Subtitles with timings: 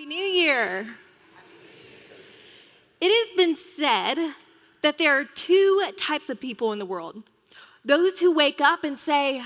[0.00, 0.86] Happy New Year.
[3.02, 4.32] It has been said
[4.80, 7.22] that there are two types of people in the world
[7.84, 9.42] those who wake up and say,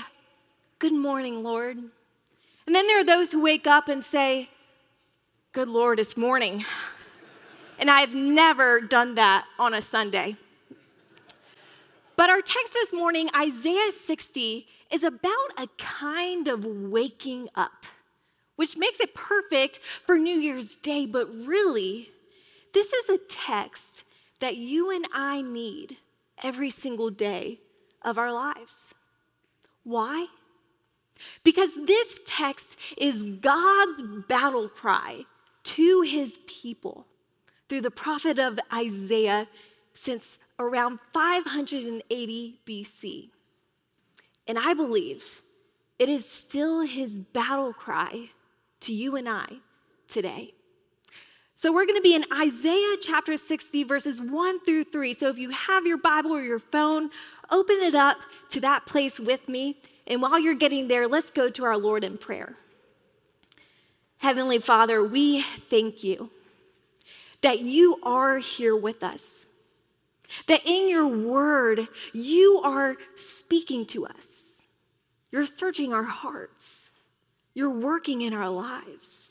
[0.79, 1.75] Good morning, Lord.
[1.75, 4.47] And then there are those who wake up and say,
[5.51, 6.63] Good Lord, it's morning.
[7.77, 10.37] And I've never done that on a Sunday.
[12.15, 17.85] But our text this morning, Isaiah 60, is about a kind of waking up
[18.55, 21.05] which makes it perfect for New Year's Day.
[21.05, 22.09] But really,
[22.73, 24.03] this is a text
[24.39, 25.97] that you and I need
[26.43, 27.59] every single day
[28.01, 28.93] of our lives.
[29.83, 30.27] Why?
[31.43, 35.25] Because this text is God's battle cry
[35.63, 37.07] to his people
[37.69, 39.47] through the prophet of Isaiah
[39.93, 43.29] since around 580 BC.
[44.47, 45.23] And I believe
[45.97, 48.29] it is still his battle cry
[48.85, 49.47] to you and I
[50.07, 50.53] today.
[51.55, 55.13] So we're going to be in Isaiah chapter 60, verses 1 through 3.
[55.13, 57.09] So if you have your Bible or your phone,
[57.49, 58.17] open it up
[58.49, 59.77] to that place with me.
[60.07, 62.55] And while you're getting there, let's go to our Lord in prayer.
[64.17, 66.29] Heavenly Father, we thank you
[67.41, 69.45] that you are here with us,
[70.47, 74.27] that in your word, you are speaking to us,
[75.31, 76.84] you're searching our hearts.
[77.55, 79.29] You're working in our lives.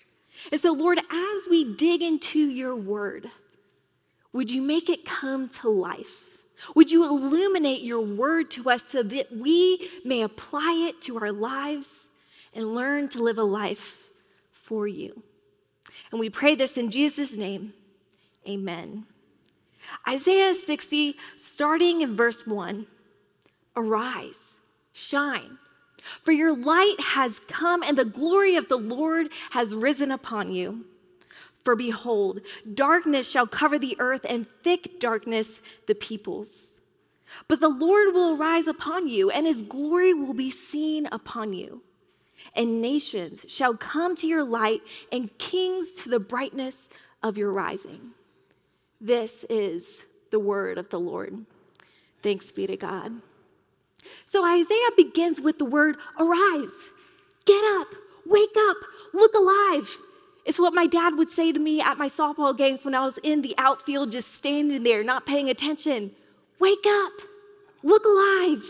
[0.50, 3.30] And so, Lord, as we dig into your word,
[4.32, 6.38] would you make it come to life?
[6.74, 11.30] Would you illuminate your word to us so that we may apply it to our
[11.30, 12.08] lives
[12.54, 13.96] and learn to live a life
[14.50, 15.22] for you?
[16.10, 17.74] And we pray this in Jesus' name.
[18.48, 19.06] Amen.
[20.08, 22.86] Isaiah 60, starting in verse 1
[23.76, 24.56] Arise,
[24.92, 25.58] shine
[26.24, 30.84] for your light has come, and the glory of the Lord has risen upon you.
[31.64, 32.40] For behold,
[32.74, 36.80] darkness shall cover the earth, and thick darkness the peoples.
[37.48, 41.82] But the Lord will arise upon you, and his glory will be seen upon you.
[42.54, 46.88] And nations shall come to your light, and kings to the brightness
[47.22, 48.10] of your rising.
[49.00, 51.44] This is the word of the Lord.
[52.22, 53.12] Thanks be to God.
[54.26, 56.72] So Isaiah begins with the word arise,
[57.46, 57.88] get up,
[58.26, 58.76] wake up,
[59.12, 59.88] look alive.
[60.44, 63.18] It's what my dad would say to me at my softball games when I was
[63.22, 66.10] in the outfield, just standing there, not paying attention.
[66.60, 67.12] Wake up,
[67.82, 68.62] look alive.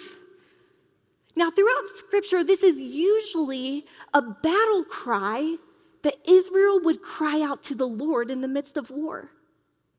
[1.36, 5.56] Now, throughout scripture, this is usually a battle cry
[6.02, 9.30] that Israel would cry out to the Lord in the midst of war,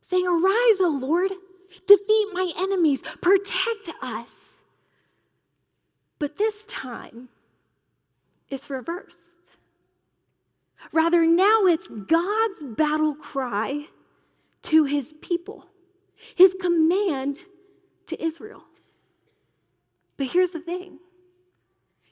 [0.02, 1.32] saying, Arise, O Lord,
[1.88, 4.55] defeat my enemies, protect us.
[6.26, 7.30] But this time,
[8.50, 9.20] it's reversed.
[10.92, 13.86] Rather, now it's God's battle cry
[14.64, 15.68] to his people,
[16.34, 17.44] his command
[18.08, 18.64] to Israel.
[20.18, 20.98] But here's the thing.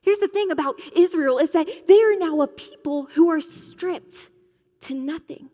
[0.04, 4.30] Here's the thing about Israel is that they are now a people who are stripped
[4.82, 5.50] to nothing.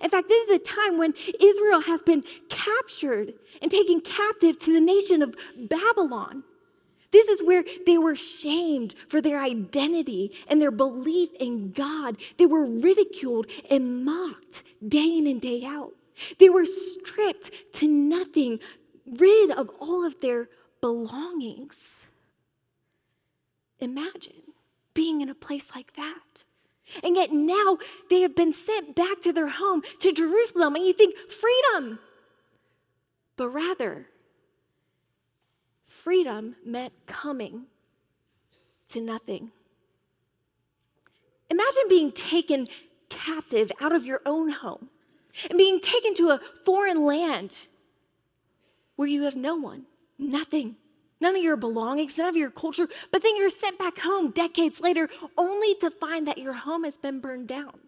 [0.00, 4.72] In fact, this is a time when Israel has been captured and taken captive to
[4.72, 5.36] the nation of
[5.68, 6.42] Babylon.
[7.12, 12.16] This is where they were shamed for their identity and their belief in God.
[12.38, 15.92] They were ridiculed and mocked day in and day out.
[16.38, 18.60] They were stripped to nothing,
[19.06, 20.48] rid of all of their
[20.80, 22.06] belongings.
[23.78, 24.42] Imagine
[24.94, 26.44] being in a place like that.
[27.02, 27.78] And yet now
[28.10, 31.98] they have been sent back to their home, to Jerusalem, and you think freedom.
[33.36, 34.06] But rather,
[36.02, 37.66] freedom meant coming
[38.88, 39.50] to nothing.
[41.50, 42.66] Imagine being taken
[43.08, 44.88] captive out of your own home
[45.48, 47.56] and being taken to a foreign land
[48.96, 49.84] where you have no one,
[50.18, 50.76] nothing,
[51.20, 54.80] none of your belongings, none of your culture, but then you're sent back home decades
[54.80, 57.78] later only to find that your home has been burned down.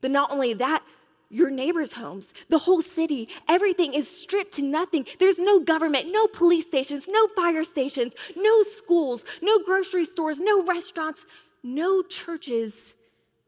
[0.00, 0.82] But not only that,
[1.30, 5.04] your neighbors' homes, the whole city, everything is stripped to nothing.
[5.18, 10.64] There's no government, no police stations, no fire stations, no schools, no grocery stores, no
[10.64, 11.26] restaurants,
[11.62, 12.94] no churches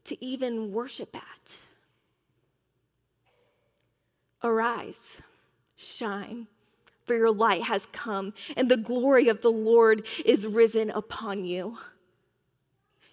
[0.05, 1.57] to even worship at.
[4.43, 5.17] Arise,
[5.75, 6.47] shine,
[7.05, 11.77] for your light has come, and the glory of the Lord is risen upon you.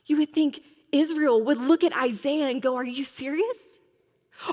[0.06, 0.60] You would think
[0.90, 3.77] Israel would look at Isaiah and go, Are you serious?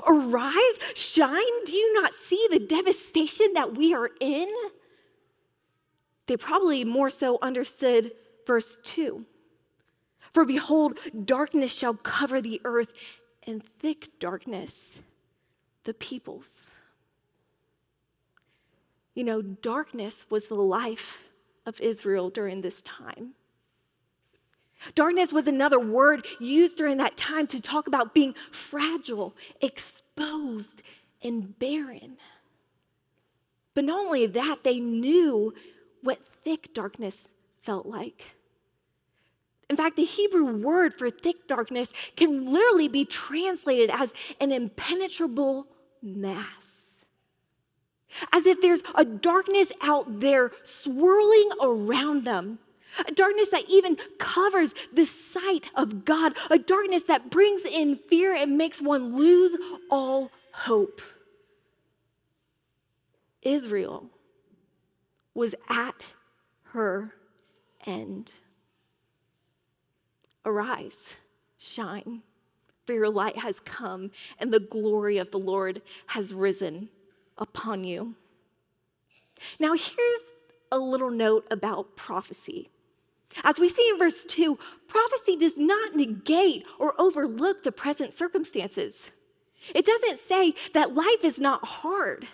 [0.06, 1.64] Arise, shine.
[1.64, 4.52] Do you not see the devastation that we are in?
[6.26, 8.12] They probably more so understood
[8.46, 9.24] verse 2.
[10.32, 12.92] For behold, darkness shall cover the earth,
[13.44, 14.98] and thick darkness
[15.84, 16.70] the peoples.
[19.14, 21.18] You know, darkness was the life
[21.64, 23.34] of Israel during this time.
[24.94, 30.82] Darkness was another word used during that time to talk about being fragile, exposed,
[31.22, 32.16] and barren.
[33.74, 35.52] But not only that, they knew
[36.02, 37.28] what thick darkness
[37.62, 38.24] felt like.
[39.68, 45.66] In fact, the Hebrew word for thick darkness can literally be translated as an impenetrable
[46.02, 46.94] mass.
[48.32, 52.60] As if there's a darkness out there swirling around them,
[53.06, 58.34] a darkness that even covers the sight of God, a darkness that brings in fear
[58.34, 59.56] and makes one lose
[59.90, 61.00] all hope.
[63.42, 64.10] Israel
[65.34, 66.04] was at
[66.72, 67.12] her
[67.86, 68.32] end.
[70.44, 71.08] Arise,
[71.58, 72.22] shine,
[72.86, 76.88] for your light has come, and the glory of the Lord has risen
[77.38, 78.14] upon you.
[79.58, 80.20] Now, here's
[80.72, 82.70] a little note about prophecy.
[83.44, 89.10] As we see in verse 2, prophecy does not negate or overlook the present circumstances.
[89.74, 92.26] It doesn't say that life is not hard,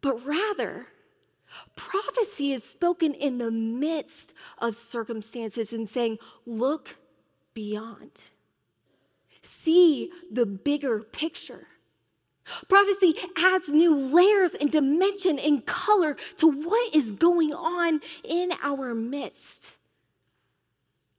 [0.00, 0.86] but rather,
[1.76, 6.96] prophecy is spoken in the midst of circumstances and saying, Look
[7.54, 8.10] beyond.
[9.42, 11.66] See the bigger picture.
[12.68, 18.94] Prophecy adds new layers and dimension and color to what is going on in our
[18.94, 19.72] midst.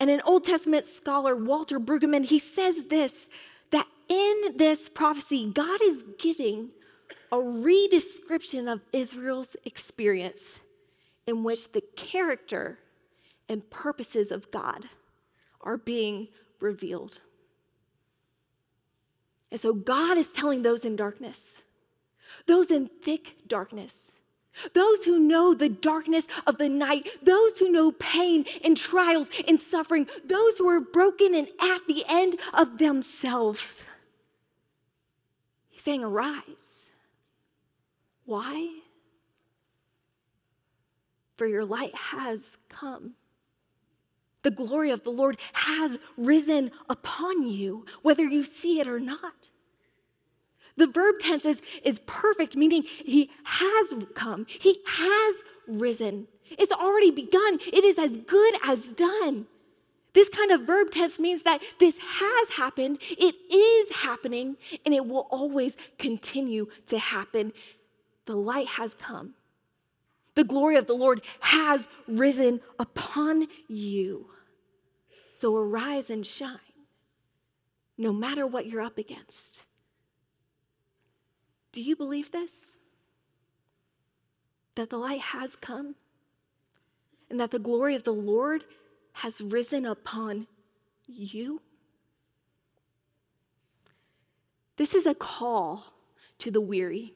[0.03, 3.29] And an Old Testament scholar, Walter Brueggemann, he says this
[3.71, 6.71] that in this prophecy, God is giving
[7.31, 10.59] a redescription of Israel's experience
[11.25, 12.79] in which the character
[13.47, 14.89] and purposes of God
[15.61, 16.27] are being
[16.59, 17.19] revealed.
[19.51, 21.56] And so God is telling those in darkness,
[22.45, 24.11] those in thick darkness,
[24.73, 29.59] those who know the darkness of the night, those who know pain and trials and
[29.59, 33.83] suffering, those who are broken and at the end of themselves.
[35.69, 36.89] He's saying, Arise.
[38.25, 38.79] Why?
[41.38, 43.15] For your light has come.
[44.44, 49.49] The glory of the Lord has risen upon you, whether you see it or not.
[50.77, 55.35] The verb tense is, is perfect, meaning he has come, he has
[55.67, 56.27] risen.
[56.49, 59.47] It's already begun, it is as good as done.
[60.13, 65.05] This kind of verb tense means that this has happened, it is happening, and it
[65.05, 67.51] will always continue to happen.
[68.25, 69.33] The light has come.
[70.35, 74.27] The glory of the Lord has risen upon you.
[75.39, 76.57] So arise and shine,
[77.97, 79.61] no matter what you're up against.
[81.73, 82.51] Do you believe this?
[84.75, 85.95] That the light has come
[87.29, 88.63] and that the glory of the Lord
[89.13, 90.47] has risen upon
[91.07, 91.61] you?
[94.77, 95.85] This is a call
[96.39, 97.13] to the weary,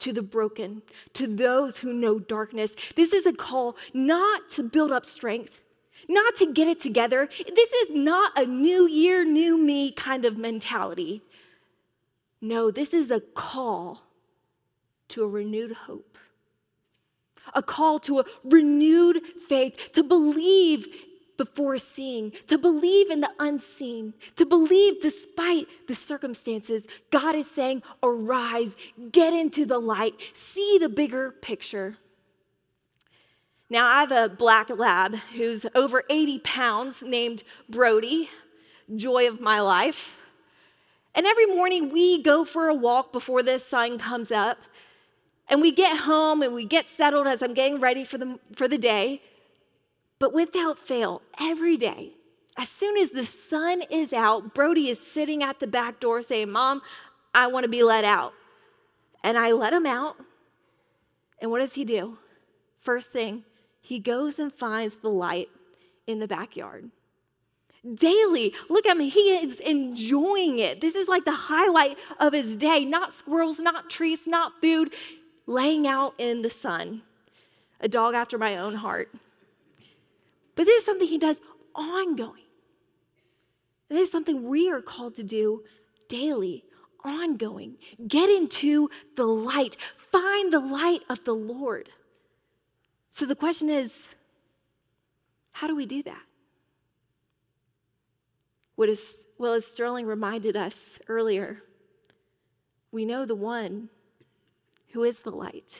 [0.00, 0.82] to the broken,
[1.14, 2.72] to those who know darkness.
[2.96, 5.60] This is a call not to build up strength,
[6.08, 7.28] not to get it together.
[7.54, 11.22] This is not a new year, new me kind of mentality.
[12.44, 14.02] No, this is a call
[15.08, 16.18] to a renewed hope,
[17.54, 20.86] a call to a renewed faith, to believe
[21.38, 26.86] before seeing, to believe in the unseen, to believe despite the circumstances.
[27.10, 28.76] God is saying, Arise,
[29.10, 31.96] get into the light, see the bigger picture.
[33.70, 38.28] Now, I have a black lab who's over 80 pounds named Brody,
[38.94, 40.18] joy of my life.
[41.14, 44.58] And every morning we go for a walk before this sun comes up.
[45.48, 48.66] And we get home and we get settled as I'm getting ready for the, for
[48.66, 49.22] the day.
[50.18, 52.12] But without fail, every day,
[52.56, 56.50] as soon as the sun is out, Brody is sitting at the back door saying,
[56.50, 56.82] Mom,
[57.34, 58.32] I want to be let out.
[59.22, 60.16] And I let him out.
[61.40, 62.18] And what does he do?
[62.80, 63.44] First thing,
[63.80, 65.48] he goes and finds the light
[66.06, 66.90] in the backyard
[67.94, 68.54] daily.
[68.68, 69.08] Look at me.
[69.08, 70.80] He is enjoying it.
[70.80, 72.84] This is like the highlight of his day.
[72.84, 74.92] Not squirrels, not trees, not food,
[75.46, 77.02] laying out in the sun.
[77.80, 79.10] A dog after my own heart.
[80.56, 81.40] But this is something he does
[81.74, 82.42] ongoing.
[83.88, 85.62] This is something we are called to do
[86.08, 86.64] daily,
[87.04, 87.76] ongoing.
[88.08, 89.76] Get into the light,
[90.10, 91.90] find the light of the Lord.
[93.10, 94.14] So the question is
[95.52, 96.22] how do we do that?
[98.76, 99.00] What does
[99.38, 101.58] well as Sterling reminded us earlier,
[102.92, 103.88] we know the one
[104.92, 105.72] who is the light.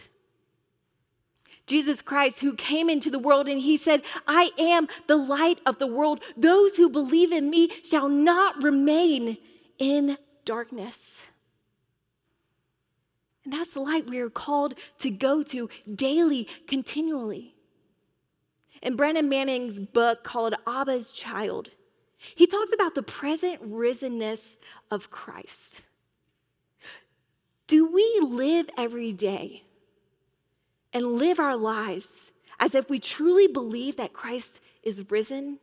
[1.66, 5.78] Jesus Christ, who came into the world and he said, I am the light of
[5.78, 6.20] the world.
[6.36, 9.38] Those who believe in me shall not remain
[9.78, 11.22] in darkness.
[13.44, 17.54] And that's the light we are called to go to daily, continually.
[18.82, 21.70] In Brennan Manning's book called Abba's Child,
[22.34, 24.56] he talks about the present risenness
[24.90, 25.82] of Christ.
[27.66, 29.62] Do we live every day
[30.92, 35.58] and live our lives as if we truly believe that Christ is risen?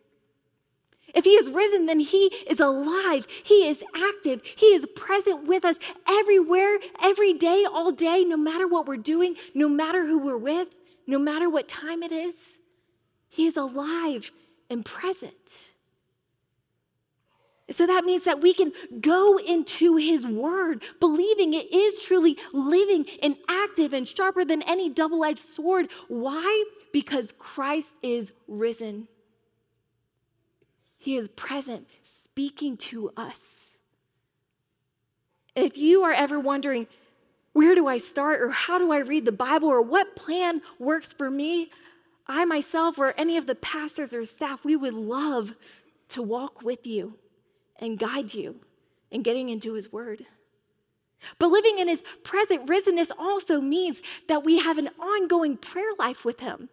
[1.14, 3.28] If he is risen, then he is alive.
[3.44, 4.42] He is active.
[4.44, 5.78] He is present with us
[6.08, 10.70] everywhere, every day, all day, no matter what we're doing, no matter who we're with,
[11.08, 12.36] no matter what time it is.
[13.28, 14.32] He is alive
[14.70, 15.34] and present.
[17.72, 23.06] So that means that we can go into his word, believing it is truly living
[23.22, 25.90] and active and sharper than any double edged sword.
[26.08, 26.66] Why?
[26.92, 29.08] Because Christ is risen.
[30.98, 33.72] He is present, speaking to us.
[35.56, 36.88] If you are ever wondering,
[37.54, 41.12] where do I start, or how do I read the Bible, or what plan works
[41.12, 41.70] for me,
[42.28, 45.54] I myself, or any of the pastors or staff, we would love
[46.10, 47.16] to walk with you
[47.82, 48.56] and guide you
[49.10, 50.26] in getting into His Word.
[51.38, 56.24] But living in His present risenness also means that we have an ongoing prayer life
[56.24, 56.70] with Him,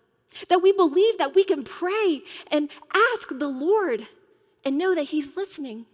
[0.49, 4.07] that we believe that we can pray and ask the Lord
[4.65, 5.87] and know that He's listening.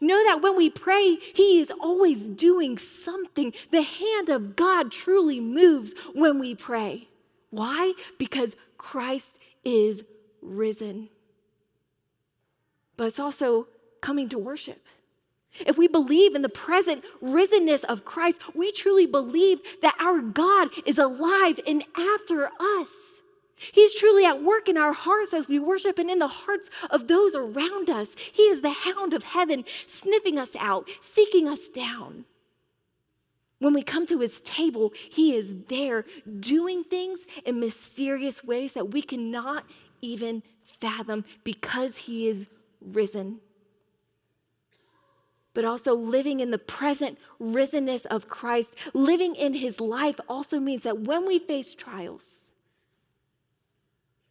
[0.00, 3.52] Know that when we pray, He is always doing something.
[3.70, 7.08] The hand of God truly moves when we pray.
[7.50, 7.92] Why?
[8.18, 9.30] Because Christ
[9.64, 10.02] is
[10.40, 11.08] risen.
[12.96, 13.66] But it's also
[14.02, 14.84] coming to worship.
[15.60, 20.68] If we believe in the present risenness of Christ, we truly believe that our God
[20.86, 22.90] is alive and after us.
[23.56, 27.06] He's truly at work in our hearts as we worship and in the hearts of
[27.06, 28.08] those around us.
[28.32, 32.24] He is the hound of heaven, sniffing us out, seeking us down.
[33.60, 36.04] When we come to his table, he is there
[36.40, 39.64] doing things in mysterious ways that we cannot
[40.00, 40.42] even
[40.80, 42.46] fathom because he is
[42.80, 43.38] risen.
[45.54, 50.82] But also living in the present risenness of Christ, living in his life also means
[50.82, 52.26] that when we face trials,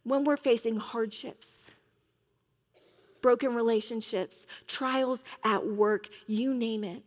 [0.04, 1.70] when we're facing hardships,
[3.20, 7.04] broken relationships, trials at work, you name it,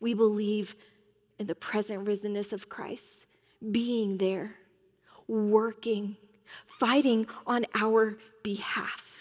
[0.00, 0.74] we believe
[1.38, 3.26] in the present risenness of Christ,
[3.70, 4.56] being there,
[5.28, 6.16] working,
[6.78, 9.13] fighting on our behalf.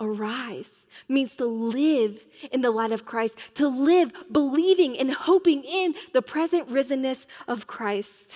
[0.00, 2.18] Arise means to live
[2.50, 7.66] in the light of Christ, to live believing and hoping in the present risenness of
[7.66, 8.34] Christ.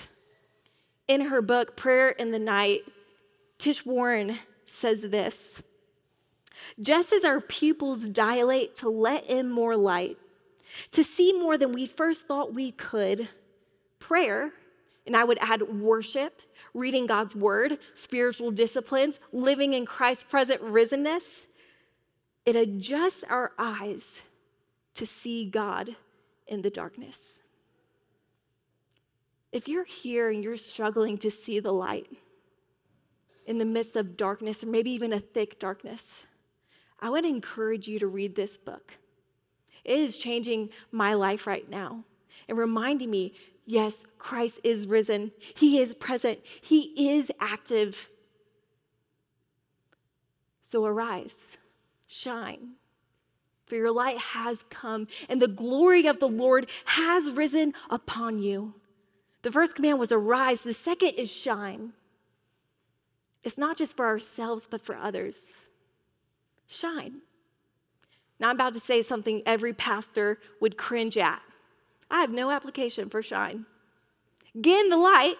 [1.09, 2.83] In her book, Prayer in the Night,
[3.59, 5.61] Tish Warren says this
[6.81, 10.17] Just as our pupils dilate to let in more light,
[10.93, 13.29] to see more than we first thought we could,
[13.99, 14.53] prayer,
[15.07, 16.41] and I would add worship,
[16.73, 21.47] reading God's word, spiritual disciplines, living in Christ's present risenness,
[22.45, 24.21] it adjusts our eyes
[24.95, 25.95] to see God
[26.47, 27.41] in the darkness.
[29.53, 32.09] If you're here and you're struggling to see the light
[33.47, 36.13] in the midst of darkness, or maybe even a thick darkness,
[37.01, 38.93] I would encourage you to read this book.
[39.85, 42.05] It is changing my life right now
[42.49, 47.97] and reminding me yes, Christ is risen, He is present, He is active.
[50.63, 51.57] So arise,
[52.09, 52.71] shine,
[53.67, 58.75] for your light has come, and the glory of the Lord has risen upon you.
[59.43, 61.93] The first command was arise, the second is shine.
[63.45, 65.37] It's not just for ourselves, but for others.
[66.67, 67.21] Shine.
[68.41, 71.41] Now, I'm about to say something every pastor would cringe at.
[72.11, 73.67] I have no application for shine.
[74.61, 75.37] Get in the light,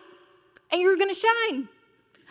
[0.71, 1.69] and you're to shine.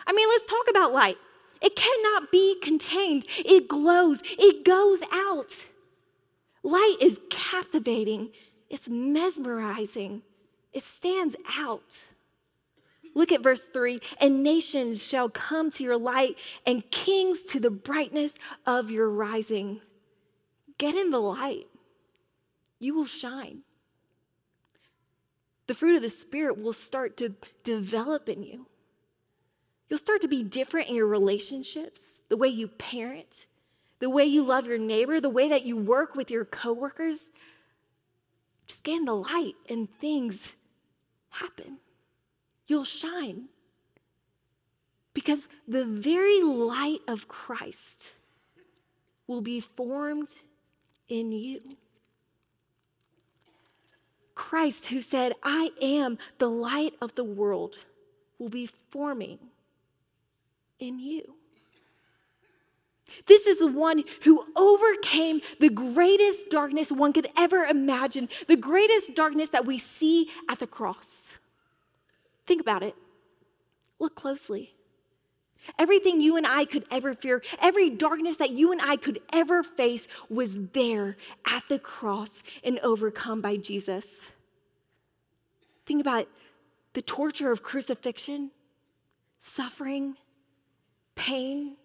[0.06, 1.16] I mean, let's talk about light.
[1.60, 5.54] It cannot be contained, it glows, it goes out.
[6.62, 8.30] Light is captivating,
[8.68, 10.22] it's mesmerizing.
[10.72, 11.98] It stands out.
[13.14, 16.36] Look at verse 3 and nations shall come to your light,
[16.66, 18.34] and kings to the brightness
[18.66, 19.80] of your rising.
[20.76, 21.66] Get in the light,
[22.78, 23.62] you will shine.
[25.66, 27.34] The fruit of the Spirit will start to
[27.64, 28.66] develop in you.
[29.88, 33.46] You'll start to be different in your relationships, the way you parent,
[34.00, 37.30] the way you love your neighbor, the way that you work with your coworkers.
[38.66, 40.46] Just get in the light and things
[41.30, 41.78] happen.
[42.66, 43.44] You'll shine.
[45.14, 48.12] Because the very light of Christ
[49.26, 50.28] will be formed
[51.08, 51.60] in you.
[54.34, 57.76] Christ, who said, I am the light of the world,
[58.38, 59.38] will be forming
[60.78, 61.34] in you.
[63.26, 69.14] This is the one who overcame the greatest darkness one could ever imagine, the greatest
[69.14, 71.28] darkness that we see at the cross.
[72.46, 72.94] Think about it.
[73.98, 74.74] Look closely.
[75.78, 79.62] Everything you and I could ever fear, every darkness that you and I could ever
[79.62, 81.16] face was there
[81.46, 84.20] at the cross and overcome by Jesus.
[85.84, 86.28] Think about
[86.94, 88.50] the torture of crucifixion,
[89.40, 90.16] suffering,
[91.18, 91.76] pain.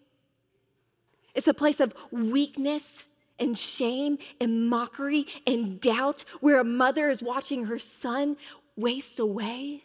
[1.34, 3.02] It's a place of weakness
[3.38, 8.36] and shame and mockery and doubt where a mother is watching her son
[8.76, 9.82] waste away.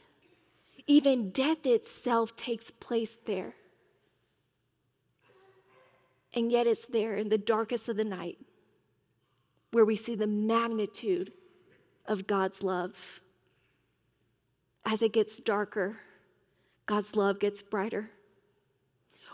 [0.85, 3.55] Even death itself takes place there.
[6.33, 8.37] And yet it's there in the darkest of the night
[9.71, 11.31] where we see the magnitude
[12.05, 12.93] of God's love.
[14.85, 15.97] As it gets darker,
[16.85, 18.09] God's love gets brighter.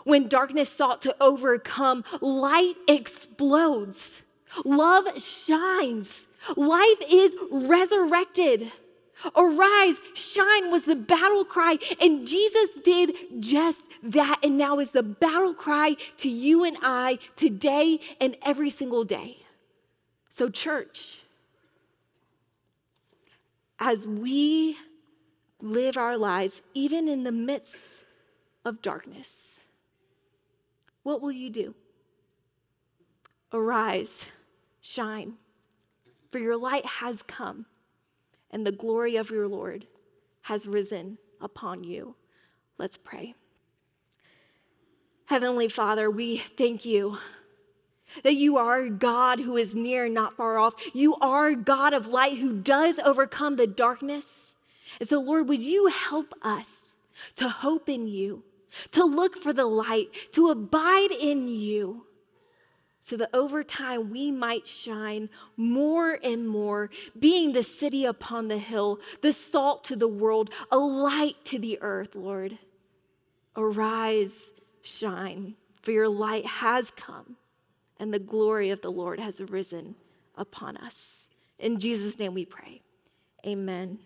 [0.06, 4.22] When darkness sought to overcome, light explodes.
[4.64, 6.22] Love shines.
[6.56, 8.70] Life is resurrected.
[9.34, 14.38] Arise, shine was the battle cry, and Jesus did just that.
[14.44, 19.38] And now is the battle cry to you and I today and every single day.
[20.30, 21.18] So, church,
[23.80, 24.76] as we
[25.60, 28.04] live our lives, even in the midst
[28.64, 29.55] of darkness,
[31.06, 31.72] what will you do?
[33.52, 34.24] Arise,
[34.80, 35.34] shine,
[36.32, 37.66] for your light has come
[38.50, 39.86] and the glory of your Lord
[40.42, 42.16] has risen upon you.
[42.76, 43.36] Let's pray.
[45.26, 47.18] Heavenly Father, we thank you
[48.24, 50.74] that you are God who is near, not far off.
[50.92, 54.54] You are God of light who does overcome the darkness.
[54.98, 56.96] And so, Lord, would you help us
[57.36, 58.42] to hope in you,
[58.92, 62.06] to look for the light, to abide in you?
[63.06, 68.58] so that over time we might shine more and more, being the city upon the
[68.58, 72.58] hill, the salt to the world, a light to the earth, Lord.
[73.54, 74.50] Arise,
[74.82, 77.36] shine, for your light has come,
[78.00, 79.94] and the glory of the Lord has risen
[80.34, 81.28] upon us.
[81.60, 82.82] In Jesus' name we pray.
[83.46, 84.00] Amen.